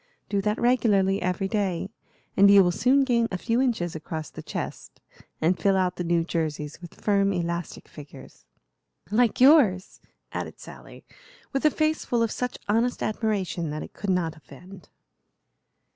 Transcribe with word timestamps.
"Do 0.29 0.41
that 0.41 0.59
regularly 0.59 1.21
every 1.21 1.47
day, 1.47 1.91
and 2.35 2.49
you 2.49 2.63
will 2.63 2.71
soon 2.71 3.03
gain 3.03 3.27
a 3.29 3.37
few 3.37 3.61
inches 3.61 3.95
across 3.95 4.31
the 4.31 4.41
chest 4.41 4.99
and 5.39 5.59
fill 5.59 5.77
out 5.77 5.97
the 5.97 6.03
new 6.03 6.23
jerseys 6.23 6.81
with 6.81 6.99
firm, 6.99 7.31
elastic 7.31 7.87
figures." 7.87 8.47
"Like 9.11 9.39
yours," 9.39 10.01
added 10.31 10.59
Sally, 10.59 11.05
with 11.53 11.65
a 11.65 11.69
face 11.69 12.03
full 12.03 12.23
of 12.23 12.31
such 12.31 12.57
honest 12.67 13.03
admiration 13.03 13.69
that 13.69 13.83
it 13.83 13.93
could 13.93 14.09
not 14.09 14.35
offend. 14.35 14.89